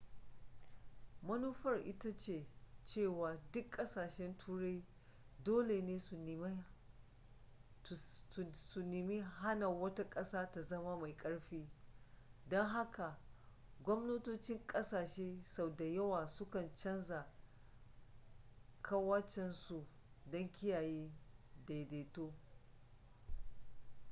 manufar 1.23 1.79
ita 1.87 2.13
ce 2.17 2.47
cewa 2.85 3.37
duk 3.51 3.69
ƙasashen 3.71 4.37
turai 4.37 4.83
dole 5.43 5.81
ne 5.81 5.99
su 8.69 8.81
nemi 8.83 9.19
hana 9.21 9.69
wata 9.69 10.09
ƙasa 10.09 10.51
ta 10.51 10.61
zama 10.61 10.95
mai 10.97 11.15
ƙarfi 11.15 11.69
don 12.49 12.67
haka 12.67 13.19
gwamnatocin 13.83 14.67
ƙasashe 14.67 15.43
sau 15.43 15.69
da 15.75 15.85
yawa 15.85 16.27
sukan 16.27 16.75
canza 16.75 17.27
ƙawancensu 18.83 19.87
don 20.25 20.49
kiyaye 20.53 21.11
daidaito 21.65 22.33